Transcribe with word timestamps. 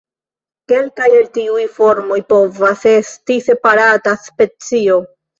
Kelkaj 0.71 1.09
el 1.17 1.25
tiuj 1.37 1.65
formoj 1.75 2.17
povas 2.33 2.85
esti 2.93 3.37
separata 3.49 4.15
specio. 4.23 4.97